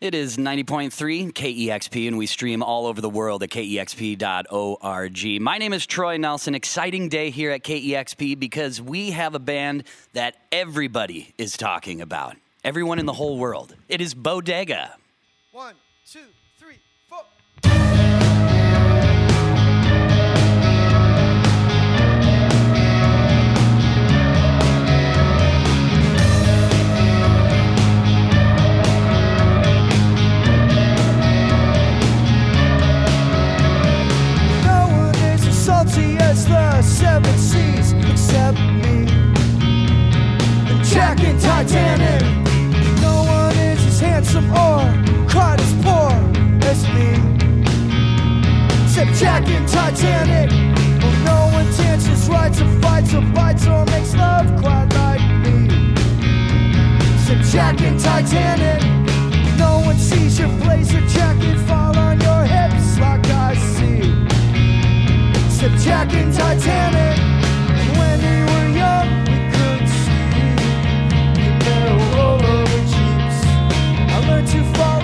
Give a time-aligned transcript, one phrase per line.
[0.00, 5.40] It is 90.3 KEXP, and we stream all over the world at kexp.org.
[5.42, 6.54] My name is Troy Nelson.
[6.54, 9.84] Exciting day here at KEXP because we have a band
[10.14, 13.76] that everybody is talking about, everyone in the whole world.
[13.90, 14.96] It is Bodega.
[15.52, 15.74] One,
[16.06, 16.20] two.
[37.00, 39.08] seven seas except me.
[40.70, 42.20] And Jack and Titanic.
[43.00, 44.80] No one is as handsome or
[45.32, 46.12] quite as poor
[46.70, 47.10] as me.
[48.84, 50.50] Except Jack and Titanic.
[51.02, 55.56] Well, no one dances, rides, or fights, or bites, or makes love quite like me.
[57.14, 58.80] Except Jack and Titanic.
[59.58, 62.29] No one sees your blazer jacket fall on your
[65.82, 67.18] Jack and Titanic.
[67.96, 70.54] When we were young, we could see
[71.36, 73.38] the barrel roll over jeeps.
[74.12, 74.99] I learned to follow.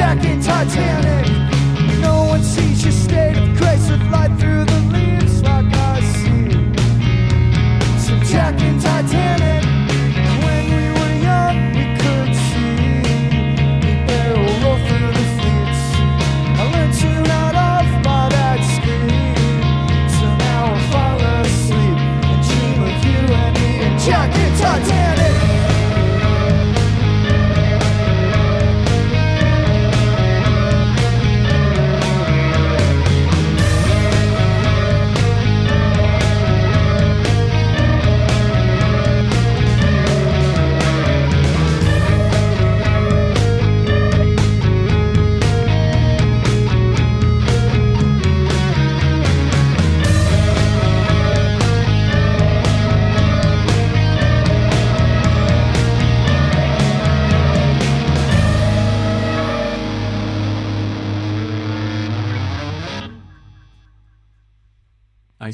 [0.00, 1.09] jacket Titanic.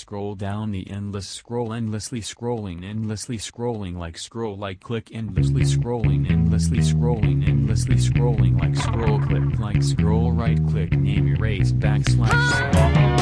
[0.00, 6.30] scroll down the endless scroll endlessly scrolling endlessly scrolling like scroll like click endlessly scrolling
[6.30, 13.19] endlessly scrolling endlessly scrolling like scroll click like scroll right click name erase backslash.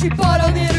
[0.00, 0.69] she bought on the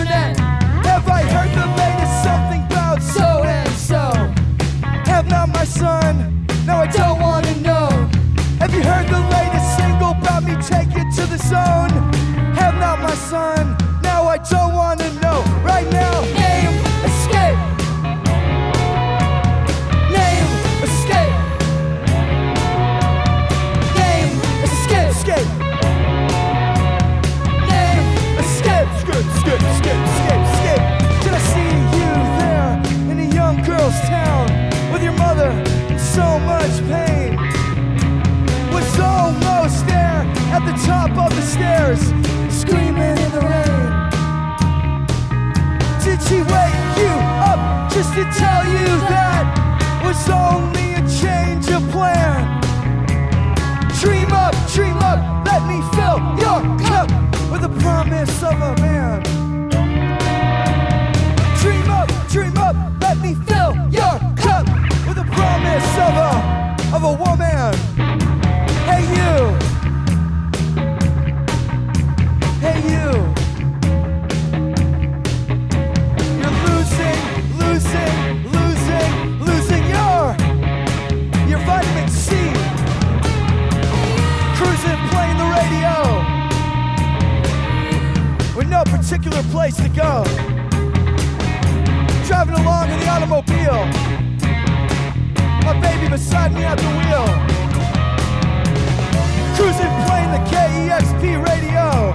[99.71, 102.11] Cruising, playing the KEXP radio.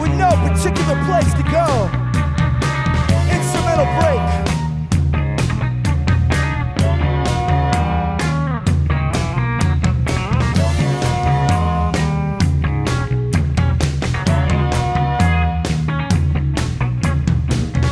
[0.00, 1.90] With no particular place to go.
[3.28, 4.22] Instrumental break.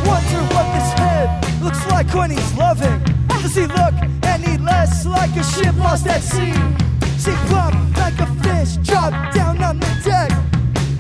[0.07, 1.29] Wonder what this head
[1.65, 3.03] looks like when he's loving.
[3.43, 6.55] Does he look any less like a ship lost at sea?
[7.27, 7.80] Like a
[8.61, 10.31] fish, drop down on the deck.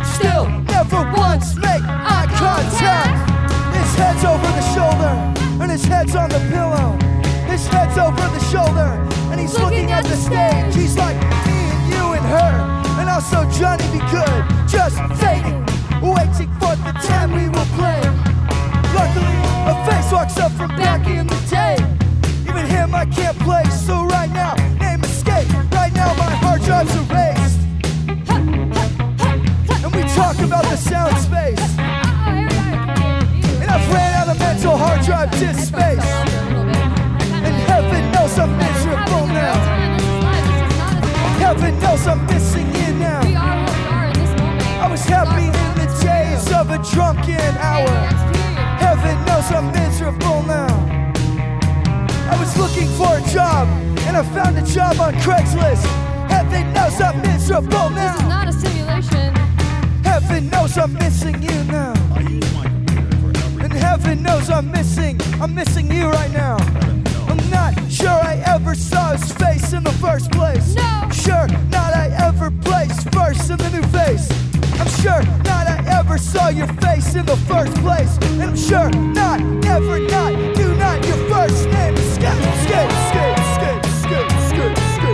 [0.05, 3.15] Still, never once make eye contact.
[3.77, 5.12] His head's over the shoulder,
[5.62, 6.97] and his head's on the pillow.
[7.47, 8.91] His head's over the shoulder,
[9.31, 10.75] and he's looking at the stage.
[10.75, 11.17] He's like
[11.47, 12.53] me and you and her,
[13.01, 15.61] and also Johnny be good, just fading,
[16.01, 18.01] waiting for the time we will play.
[18.97, 19.39] Luckily,
[19.71, 21.77] a face walks up from back in the day.
[22.49, 25.49] Even him I can't play, so right now, name escape.
[25.73, 26.95] Right now, my hard drive's.
[26.95, 27.40] And we
[30.21, 31.65] talk about the sound space.
[33.61, 36.09] And I've ran out of mental hard drive disk space.
[37.47, 39.57] And heaven knows I'm miserable now.
[41.45, 43.23] Heaven knows I'm missing you now.
[44.85, 47.95] I was happy in the days of a drunken hour.
[48.85, 50.73] Heaven knows I'm miserable now.
[52.33, 53.67] I was looking for a job,
[54.07, 55.87] and I found a job on Craigslist.
[56.29, 58.17] Heaven knows I'm miserable now.
[58.29, 59.30] Not a simulation.
[60.31, 61.93] Heaven knows I'm missing you now.
[62.15, 66.56] And heaven knows I'm missing, I'm missing you right now.
[67.27, 70.77] I'm not sure I ever saw his face in the first place.
[70.77, 71.09] No.
[71.11, 74.31] Sure, not I ever placed first in the new face.
[74.79, 78.17] I'm sure not I ever saw your face in the first place.
[78.23, 81.94] And I'm sure not, ever not, do not your first name.
[81.97, 85.10] Escape, escape, escape, escape, escape, escape, escape,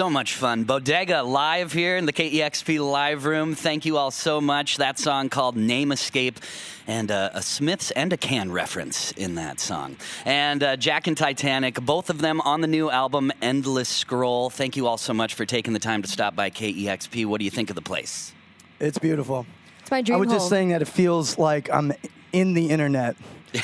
[0.00, 0.64] So much fun.
[0.64, 3.54] Bodega live here in the KEXP live room.
[3.54, 4.78] Thank you all so much.
[4.78, 6.40] That song called Name Escape
[6.86, 9.96] and uh, a Smiths and a Can reference in that song.
[10.24, 14.48] And uh, Jack in Titanic, both of them on the new album Endless Scroll.
[14.48, 17.26] Thank you all so much for taking the time to stop by KEXP.
[17.26, 18.32] What do you think of the place?
[18.78, 19.44] It's beautiful.
[19.82, 20.48] It's my dream I was just home.
[20.48, 21.92] saying that it feels like I'm
[22.32, 23.16] in the internet.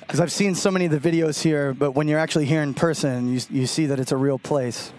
[0.00, 2.74] Because I've seen so many of the videos here, but when you're actually here in
[2.74, 4.92] person, you, you see that it's a real place.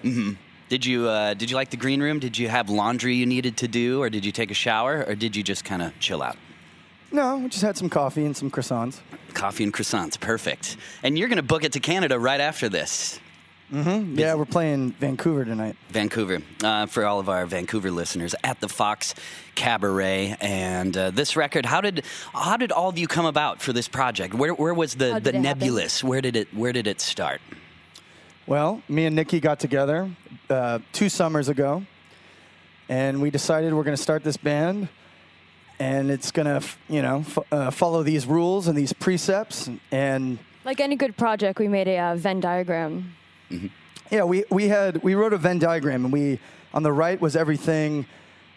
[0.68, 2.20] Did you uh, did you like the green room?
[2.20, 5.16] Did you have laundry you needed to do, or did you take a shower, or
[5.16, 6.38] did you just kind of chill out?
[7.12, 9.00] No, we just had some coffee and some croissants.
[9.34, 10.78] Coffee and croissants, perfect.
[11.04, 13.20] And you're going to book it to Canada right after this.
[13.72, 15.76] Yeah, we're playing Vancouver tonight.
[15.90, 16.40] Vancouver.
[16.64, 19.16] Uh, for all of our Vancouver listeners, at the Fox
[19.56, 21.66] Cabaret, and uh, this record.
[21.66, 22.04] How did
[22.34, 24.34] how did all of you come about for this project?
[24.34, 25.42] Where where was the the did happen?
[25.42, 26.04] nebulous?
[26.04, 27.42] Where did it where did it start?
[28.48, 30.10] Well, me and Nikki got together
[30.50, 31.84] uh, two summers ago,
[32.88, 34.88] and we decided we're going to start this band,
[35.80, 39.68] and it's going to, you know, f- uh, follow these rules and these precepts.
[39.92, 43.16] And Like any good project, we made a uh, Venn diagram.
[44.12, 46.40] yeah, we, we had we wrote a Venn diagram, and we
[46.72, 48.06] on the right was everything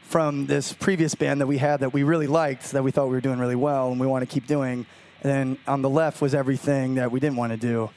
[0.02, 3.12] from this previous band that we had that we really liked, that we thought we
[3.14, 4.85] were doing really well, and we want to keep doing.
[5.23, 7.88] And then on the left was everything that we didn't want to do,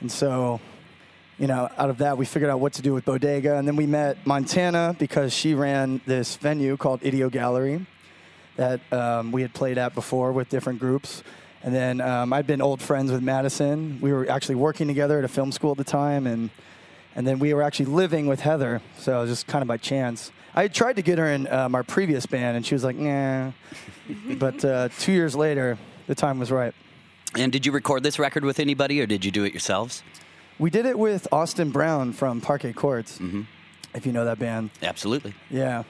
[0.00, 0.58] and so
[1.38, 3.56] you know, out of that, we figured out what to do with Bodega.
[3.56, 7.86] And then we met Montana because she ran this venue called Idio Gallery
[8.56, 11.22] that um, we had played at before with different groups.
[11.62, 14.00] And then um, I'd been old friends with Madison.
[14.00, 16.26] We were actually working together at a film school at the time.
[16.26, 16.50] And,
[17.14, 18.82] and then we were actually living with Heather.
[18.98, 20.32] So it was just kind of by chance.
[20.56, 22.96] I had tried to get her in um, our previous band, and she was like,
[22.96, 23.52] nah.
[24.38, 25.78] but uh, two years later,
[26.08, 26.74] the time was right.
[27.36, 30.02] And did you record this record with anybody, or did you do it yourselves?
[30.58, 33.20] We did it with Austin Brown from Parquet Courts,
[33.94, 34.70] if you know that band.
[34.82, 35.34] Absolutely.
[35.50, 35.84] Yeah.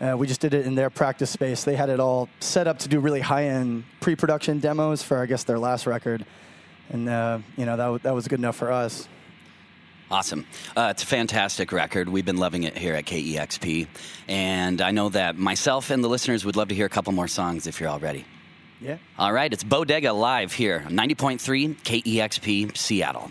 [0.00, 1.64] Uh, we just did it in their practice space.
[1.64, 5.18] They had it all set up to do really high end pre production demos for,
[5.22, 6.24] I guess, their last record.
[6.88, 9.06] And, uh, you know, that, w- that was good enough for us.
[10.10, 10.44] Awesome.
[10.76, 12.08] Uh, it's a fantastic record.
[12.08, 13.86] We've been loving it here at KEXP.
[14.26, 17.28] And I know that myself and the listeners would love to hear a couple more
[17.28, 18.24] songs if you're all ready.
[18.80, 18.96] Yeah.
[19.18, 23.30] All right, it's Bodega live here, 90.3 KEXP Seattle.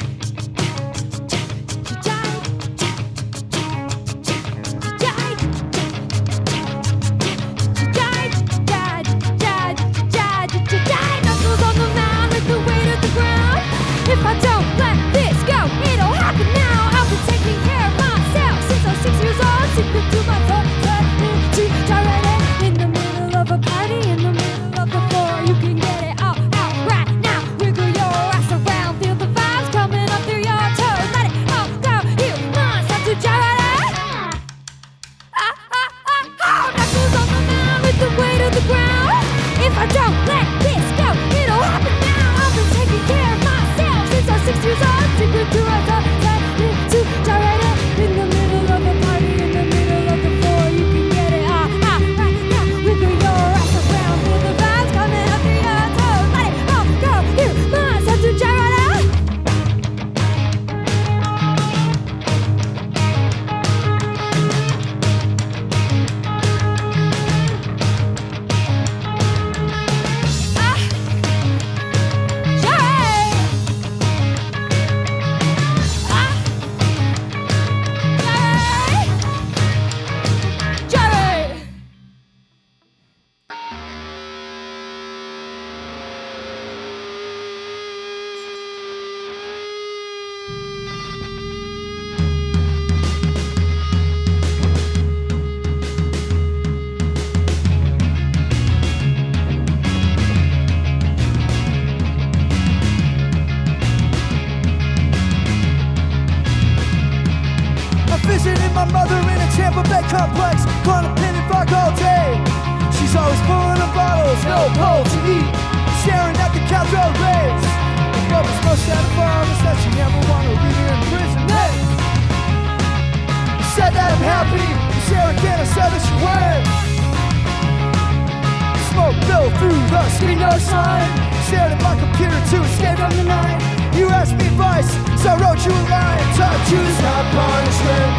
[129.31, 131.07] Smoke through the screen door sign.
[131.47, 133.63] Stared at my computer to escape from the night.
[133.95, 134.91] You asked me advice,
[135.23, 136.19] so I wrote you a line.
[136.35, 138.11] Taught truth is not punishment.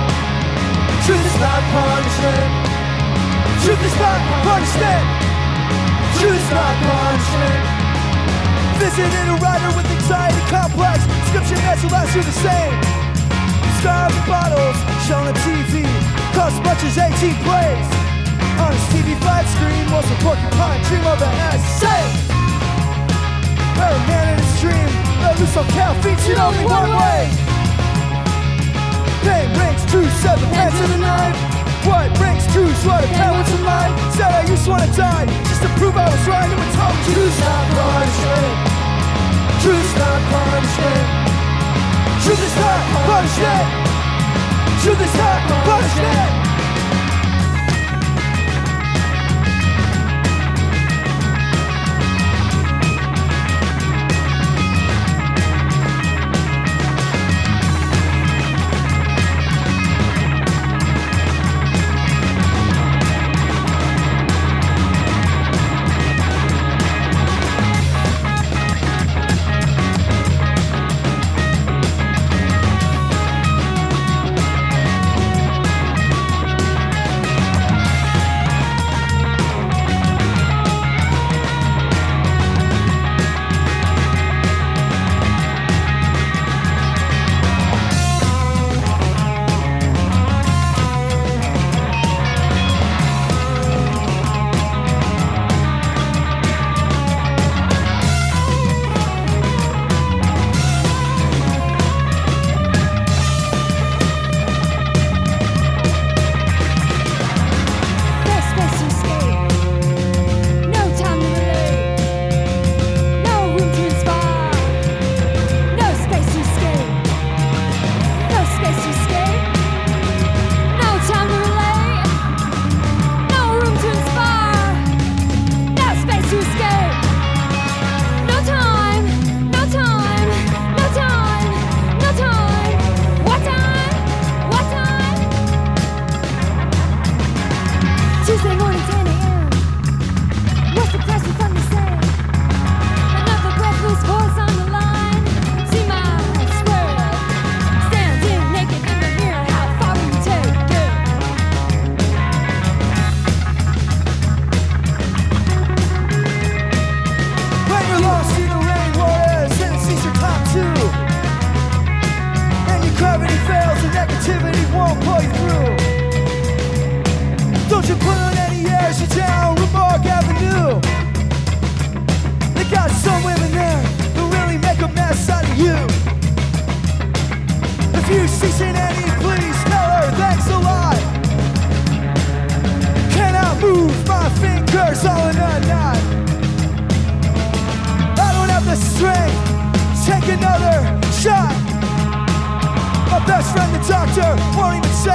[1.05, 2.49] Truth is not punishment.
[3.61, 5.05] Truth is not punishment.
[6.17, 7.61] Truth is not punishment.
[8.81, 10.97] Visited a writer with anxiety complex.
[11.29, 12.77] Scripture answer last you the same.
[13.85, 15.85] Stars and bottles shown on TV.
[16.33, 18.02] Cost much as 18 plays.
[18.63, 21.97] On his TV flat screen was a porcupine dream of an SA.
[23.79, 24.91] Where a man in his dream
[25.23, 27.31] let loose on cow featured only one way.
[29.23, 29.83] Pain rings
[30.23, 31.35] said the pants in the night.
[31.87, 33.93] What rings true, what a parents in mine.
[34.15, 36.51] Said I used to wanna die, just to prove I was right.
[36.51, 38.73] And we told truth's not punishment.
[39.63, 41.23] Truth's not punishment.
[42.23, 43.67] Truth is not punishment.
[44.83, 46.52] Truth is not punishment.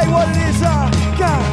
[0.07, 1.43] About what it is I got.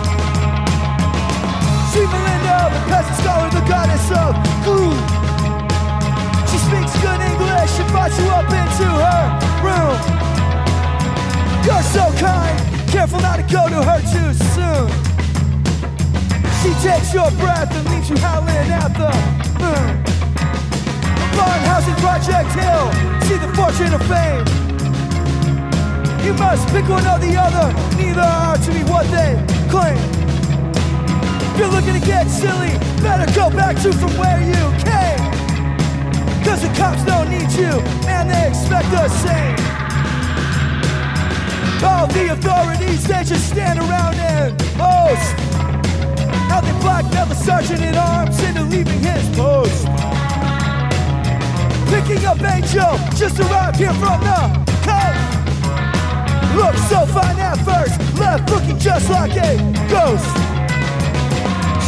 [1.93, 4.95] See Melinda, the peasant scholar, the goddess of glue.
[6.51, 9.23] She speaks good English, invites you up into her
[9.63, 9.99] room.
[11.65, 12.57] You're so kind,
[12.91, 14.89] careful not to go to her too soon.
[16.63, 19.13] She takes your breath and leaves you howling at the
[19.61, 20.03] moon.
[21.37, 24.64] Barn housing Project Hill, see the fortune of fame.
[26.25, 29.37] You must pick one or the other, neither are to be what they
[29.69, 29.99] claim.
[31.53, 32.73] If you're looking to get silly,
[33.05, 35.21] better go back to from where you came.
[36.43, 37.77] Cause the cops don't need you,
[38.09, 39.61] and they expect the same.
[41.85, 45.37] All the authorities, they just stand around and boast.
[46.49, 49.85] How they blackmail the sergeant at arms into leaving his post.
[51.93, 55.24] Picking up Angel, just arrived here from the coast.
[56.55, 59.57] Looked so fine at first, left looking just like a
[59.91, 60.25] ghost.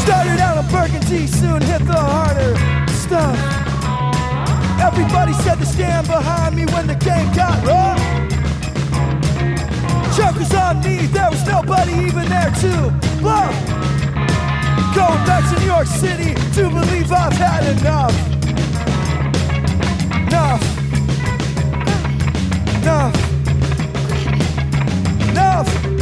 [0.02, 2.56] Started out on burgundy, soon hit the harder
[2.90, 3.38] stuff.
[4.80, 8.02] Everybody said to stand behind me when the game got rough.
[10.16, 13.54] Chuck was on me, there was nobody even there to bluff.
[14.94, 18.14] Going back to New York City to believe I've had enough.
[20.26, 20.62] Enough.
[22.82, 23.25] Enough.
[25.56, 25.95] Enough.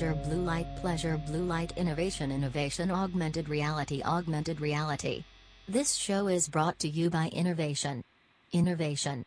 [0.00, 5.24] Pleasure blue light pleasure blue light innovation innovation augmented reality augmented reality.
[5.68, 8.02] This show is brought to you by Innovation.
[8.50, 9.26] Innovation.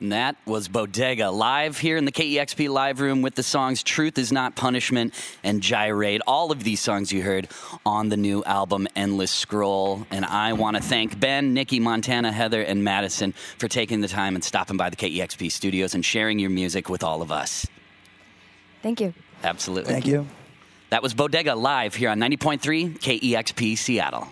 [0.00, 4.18] And that was Bodega live here in the KEXP live room with the songs Truth
[4.18, 6.20] is Not Punishment and Gyrate.
[6.26, 7.48] All of these songs you heard
[7.86, 10.06] on the new album Endless Scroll.
[10.10, 14.34] And I want to thank Ben, Nikki, Montana, Heather, and Madison for taking the time
[14.34, 17.66] and stopping by the KEXP studios and sharing your music with all of us.
[18.82, 19.14] Thank you.
[19.44, 19.92] Absolutely.
[19.92, 20.26] Thank you.
[20.90, 24.28] That was Bodega live here on 90.3 KEXP Seattle.